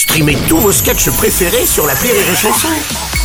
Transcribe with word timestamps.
Streamez 0.00 0.38
tous 0.48 0.56
vos 0.56 0.72
sketchs 0.72 1.10
préférés 1.10 1.66
sur 1.66 1.86
la 1.86 1.92
Rire 1.92 2.14
et 2.14 2.34
Chanson. 2.34 2.68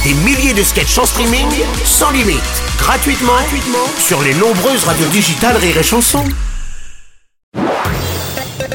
Des 0.04 0.14
milliers 0.26 0.54
de 0.54 0.62
sketchs 0.62 0.98
en 0.98 1.06
streaming, 1.06 1.48
sans 1.86 2.12
limite, 2.12 2.42
gratuitement, 2.78 3.32
gratuitement 3.32 3.88
sur 3.98 4.22
les 4.22 4.34
nombreuses 4.34 4.84
radios 4.84 5.08
digitales 5.08 5.56
Rire 5.56 5.78
et 5.78 5.84
Chanson. 5.84 6.26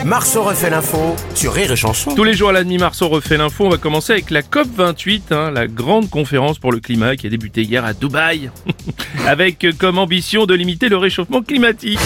Marceau 0.06 0.44
refait 0.44 0.70
l'info 0.70 1.14
sur 1.34 1.52
Rire 1.52 1.72
et 1.72 1.76
Chanson. 1.76 2.14
Tous 2.14 2.24
les 2.24 2.32
jours 2.32 2.48
à 2.48 2.52
la 2.52 2.64
demi-mars, 2.64 3.02
on 3.02 3.10
refait 3.10 3.36
l'info. 3.36 3.66
On 3.66 3.68
va 3.68 3.76
commencer 3.76 4.14
avec 4.14 4.30
la 4.30 4.40
COP28, 4.40 5.20
hein, 5.32 5.50
la 5.50 5.66
grande 5.66 6.08
conférence 6.08 6.58
pour 6.58 6.72
le 6.72 6.80
climat 6.80 7.16
qui 7.16 7.26
a 7.26 7.30
débuté 7.30 7.64
hier 7.64 7.84
à 7.84 7.92
Dubaï, 7.92 8.50
avec 9.26 9.66
comme 9.78 9.98
ambition 9.98 10.46
de 10.46 10.54
limiter 10.54 10.88
le 10.88 10.96
réchauffement 10.96 11.42
climatique. 11.42 12.00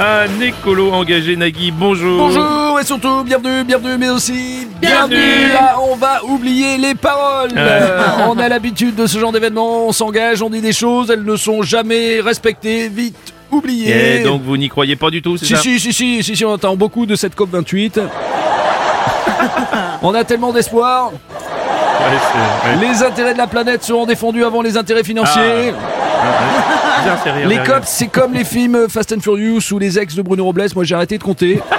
Un 0.00 0.40
écolo 0.40 0.92
engagé, 0.92 1.36
Nagui, 1.36 1.72
bonjour. 1.72 2.16
Bonjour 2.16 2.63
et 2.80 2.84
surtout 2.84 3.22
bienvenue, 3.24 3.64
bienvenue, 3.64 3.96
mais 3.98 4.08
aussi 4.08 4.66
Bienvenue. 4.80 5.48
Là, 5.52 5.76
on 5.80 5.96
va 5.96 6.24
oublier 6.24 6.76
les 6.76 6.94
paroles. 6.94 7.50
Ah. 7.56 7.60
Euh, 7.60 8.00
on 8.28 8.38
a 8.38 8.48
l'habitude 8.48 8.94
de 8.94 9.06
ce 9.06 9.18
genre 9.18 9.32
d'événement, 9.32 9.86
on 9.86 9.92
s'engage, 9.92 10.42
on 10.42 10.50
dit 10.50 10.60
des 10.60 10.72
choses, 10.72 11.10
elles 11.10 11.24
ne 11.24 11.36
sont 11.36 11.62
jamais 11.62 12.20
respectées, 12.20 12.88
vite 12.88 13.16
oubliées. 13.50 14.20
Et 14.20 14.24
donc 14.24 14.42
vous 14.42 14.56
n'y 14.56 14.68
croyez 14.68 14.96
pas 14.96 15.10
du 15.10 15.22
tout, 15.22 15.36
c'est 15.36 15.46
si, 15.46 15.54
ça 15.54 15.60
si, 15.60 15.80
si, 15.80 15.92
si, 15.92 16.22
si, 16.22 16.36
si, 16.36 16.44
on 16.44 16.54
attend 16.54 16.76
beaucoup 16.76 17.06
de 17.06 17.16
cette 17.16 17.34
COP 17.34 17.50
28. 17.50 18.00
on 20.02 20.14
a 20.14 20.24
tellement 20.24 20.52
d'espoir. 20.52 21.12
Ouais, 21.12 22.18
c'est- 22.32 22.70
ouais. 22.70 22.88
Les 22.88 23.02
intérêts 23.02 23.32
de 23.34 23.38
la 23.38 23.46
planète 23.46 23.84
seront 23.84 24.06
défendus 24.06 24.44
avant 24.44 24.62
les 24.62 24.76
intérêts 24.76 25.04
financiers. 25.04 25.72
Bien, 27.04 27.18
c'est 27.22 27.30
rire, 27.30 27.48
Les 27.48 27.58
cops, 27.58 27.86
c'est 27.86 28.06
comme 28.06 28.32
les 28.32 28.44
films 28.44 28.88
Fast 28.88 29.12
and 29.12 29.20
Furious 29.20 29.60
ou 29.72 29.78
les 29.78 29.98
ex 29.98 30.14
de 30.14 30.22
Bruno 30.22 30.44
Robles. 30.44 30.66
Moi, 30.74 30.84
j'ai 30.84 30.94
arrêté 30.94 31.18
de 31.18 31.22
compter. 31.22 31.60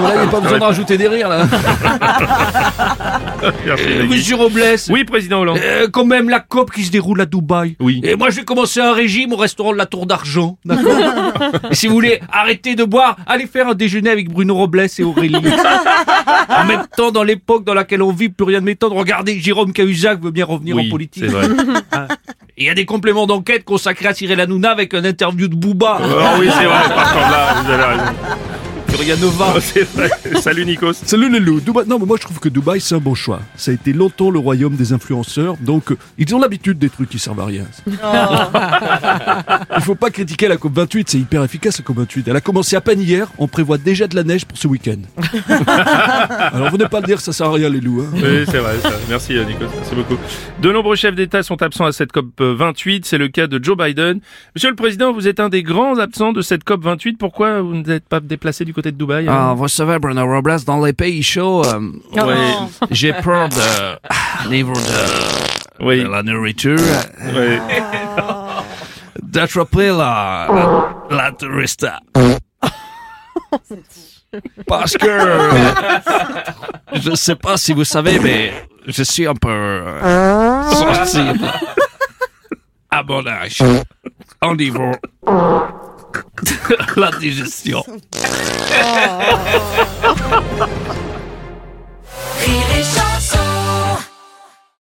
N'y 0.00 0.06
a 0.06 0.26
pas 0.26 0.40
besoin 0.40 0.58
de 0.58 0.64
rajouter 0.64 0.98
des 0.98 1.08
rires, 1.08 1.28
là. 1.28 1.46
Nagui. 3.66 4.08
Monsieur 4.08 4.36
Robles. 4.36 4.62
Oui, 4.90 5.04
président 5.04 5.40
Hollande. 5.40 5.58
Euh, 5.62 5.88
quand 5.90 6.04
même 6.04 6.28
la 6.28 6.40
COP 6.40 6.72
qui 6.72 6.84
se 6.84 6.90
déroule 6.90 7.20
à 7.20 7.26
Dubaï. 7.26 7.76
Oui. 7.80 8.00
Et 8.04 8.16
moi, 8.16 8.30
je 8.30 8.36
vais 8.36 8.44
commencer 8.44 8.80
un 8.80 8.92
régime 8.92 9.32
au 9.32 9.36
restaurant 9.36 9.72
de 9.72 9.76
la 9.78 9.86
Tour 9.86 10.06
d'Argent. 10.06 10.58
D'accord 10.64 10.96
Et 11.70 11.74
si 11.74 11.86
vous 11.86 11.94
voulez 11.94 12.20
arrêter 12.32 12.74
de 12.74 12.84
boire, 12.84 13.16
allez 13.26 13.46
faire 13.46 13.68
un 13.68 13.74
déjeuner 13.74 14.10
avec 14.10 14.30
Bruno 14.30 14.54
Robles 14.54 14.86
et 14.98 15.02
Aurélie. 15.02 15.36
en 16.48 16.64
même 16.64 16.86
temps, 16.96 17.10
dans 17.10 17.22
l'époque 17.22 17.64
dans 17.64 17.74
laquelle 17.74 18.02
on 18.02 18.12
vit, 18.12 18.28
plus 18.28 18.44
rien 18.44 18.60
ne 18.60 18.66
m'étonne. 18.66 18.92
Regardez, 18.92 19.38
Jérôme 19.40 19.72
Cahuzac 19.72 20.20
veut 20.20 20.30
bien 20.30 20.44
revenir 20.44 20.76
Oui, 20.76 20.86
en 20.86 20.90
politique. 20.90 21.24
c'est 21.26 21.30
vrai. 21.30 21.48
Et 22.58 22.62
il 22.62 22.66
y 22.66 22.70
a 22.70 22.74
des 22.74 22.86
compléments 22.86 23.26
d'enquête 23.26 23.64
consacrés 23.64 24.06
à 24.06 24.14
Cyril 24.14 24.40
Hanouna 24.40 24.70
avec 24.70 24.94
un 24.94 25.04
interview 25.04 25.46
de 25.48 25.54
Booba. 25.54 25.98
Ah 26.00 26.36
oui, 26.38 26.48
c'est 26.50 26.64
vrai, 26.64 26.94
par 26.94 27.12
contre 27.12 27.30
là, 27.30 27.54
vous 27.62 27.70
avez 27.70 27.84
raison. 27.84 28.02
Plus 28.96 29.04
rien 29.04 29.16
ne 29.16 29.26
va. 29.26 29.52
Oh, 29.56 29.60
c'est 29.60 29.82
vrai. 29.94 30.10
Salut 30.40 30.64
Nikos. 30.64 30.92
Salut 30.94 31.30
les 31.30 31.40
loups. 31.40 31.60
Dubaï- 31.60 31.86
Non, 31.86 31.98
mais 31.98 32.06
moi 32.06 32.16
je 32.18 32.22
trouve 32.26 32.38
que 32.38 32.48
Dubaï 32.48 32.80
c'est 32.80 32.94
un 32.94 32.98
bon 32.98 33.14
choix. 33.14 33.40
Ça 33.56 33.70
a 33.70 33.74
été 33.74 33.92
longtemps 33.92 34.30
le 34.30 34.38
royaume 34.38 34.76
des 34.76 34.92
influenceurs, 34.92 35.56
donc 35.60 35.92
euh, 35.92 35.98
ils 36.18 36.34
ont 36.34 36.38
l'habitude 36.38 36.78
des 36.78 36.88
trucs 36.90 37.08
qui 37.10 37.18
servent 37.18 37.40
à 37.40 37.46
rien. 37.46 37.64
Il 39.76 39.82
faut 39.82 39.94
pas 39.94 40.10
critiquer 40.10 40.48
la 40.48 40.56
COP 40.56 40.72
28, 40.74 41.08
c'est 41.10 41.18
hyper 41.18 41.42
efficace 41.42 41.78
la 41.78 41.84
COP 41.84 41.96
28. 41.98 42.28
Elle 42.28 42.36
a 42.36 42.40
commencé 42.40 42.76
à 42.76 42.80
peine 42.80 43.00
hier, 43.00 43.28
on 43.38 43.48
prévoit 43.48 43.78
déjà 43.78 44.06
de 44.06 44.16
la 44.16 44.24
neige 44.24 44.44
pour 44.46 44.56
ce 44.58 44.66
week-end. 44.68 44.96
Alors 46.52 46.70
venez 46.70 46.88
pas 46.88 47.00
le 47.00 47.06
dire, 47.06 47.20
ça 47.20 47.32
sert 47.32 47.46
à 47.48 47.52
rien 47.52 47.68
les 47.68 47.80
loups. 47.80 48.02
hein. 48.02 48.10
Oui, 48.14 48.44
c'est 48.50 48.58
vrai. 48.58 48.74
Merci 49.08 49.36
euh, 49.36 49.44
Nikos, 49.44 49.66
merci 49.76 49.94
beaucoup. 49.94 50.16
De 50.60 50.72
nombreux 50.72 50.96
chefs 50.96 51.14
d'État 51.14 51.42
sont 51.42 51.60
absents 51.62 51.84
à 51.86 51.92
cette 51.92 52.12
COP 52.12 52.40
28, 52.40 53.04
c'est 53.04 53.18
le 53.18 53.28
cas 53.28 53.46
de 53.46 53.62
Joe 53.62 53.76
Biden. 53.76 54.20
Monsieur 54.54 54.70
le 54.70 54.76
Président, 54.76 55.12
vous 55.12 55.28
êtes 55.28 55.40
un 55.40 55.48
des 55.48 55.62
grands 55.62 55.98
absents 55.98 56.32
de 56.32 56.40
cette 56.42 56.64
COP 56.64 56.82
28, 56.82 57.16
pourquoi 57.18 57.60
vous 57.60 57.74
n'êtes 57.76 58.08
pas 58.08 58.20
déplacé 58.20 58.64
du 58.64 58.72
côté 58.72 58.85
de 58.92 58.96
Dubaï 58.96 59.26
Ah, 59.28 59.50
hein? 59.50 59.54
vous 59.54 59.68
savez, 59.68 59.98
Bruno 59.98 60.26
Robles, 60.26 60.60
dans 60.66 60.84
les 60.84 60.92
pays 60.92 61.22
chauds, 61.22 61.64
euh, 61.66 61.80
Ouais, 62.12 62.36
j'ai 62.90 63.12
peur 63.12 63.48
de... 63.48 63.98
ah, 64.08 64.48
niveau 64.48 64.72
de... 64.74 65.84
oui, 65.84 66.02
de 66.04 66.08
la 66.08 66.22
nourriture, 66.22 66.78
ouais. 67.34 67.60
d'attraper 69.22 69.88
la... 69.88 70.46
la, 71.10 71.16
la 71.16 71.32
tourista. 71.32 71.98
Parce 74.66 74.96
que... 74.96 75.06
je 76.94 77.14
sais 77.14 77.36
pas 77.36 77.56
si 77.56 77.72
vous 77.72 77.84
savez, 77.84 78.18
mais 78.18 78.52
je 78.86 79.02
suis 79.02 79.26
un 79.26 79.34
peu... 79.34 79.48
euh, 79.50 80.62
sensible 80.72 81.46
à 82.90 83.02
mon 83.02 83.26
âge. 83.26 83.58
Au 84.42 84.54
niveau... 84.54 84.92
la 86.96 87.10
digestion. 87.12 87.84